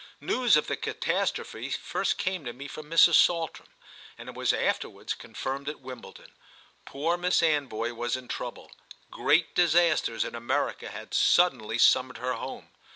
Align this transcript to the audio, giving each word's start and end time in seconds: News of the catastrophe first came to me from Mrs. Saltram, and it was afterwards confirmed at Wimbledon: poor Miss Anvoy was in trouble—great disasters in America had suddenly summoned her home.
News 0.19 0.57
of 0.57 0.65
the 0.65 0.75
catastrophe 0.77 1.69
first 1.69 2.17
came 2.17 2.43
to 2.45 2.53
me 2.53 2.67
from 2.67 2.89
Mrs. 2.89 3.23
Saltram, 3.23 3.69
and 4.17 4.29
it 4.29 4.33
was 4.33 4.51
afterwards 4.51 5.13
confirmed 5.13 5.69
at 5.69 5.79
Wimbledon: 5.81 6.31
poor 6.85 7.17
Miss 7.17 7.41
Anvoy 7.43 7.95
was 7.95 8.15
in 8.15 8.27
trouble—great 8.27 9.53
disasters 9.53 10.25
in 10.25 10.33
America 10.33 10.89
had 10.89 11.13
suddenly 11.13 11.77
summoned 11.77 12.17
her 12.17 12.33
home. 12.33 12.69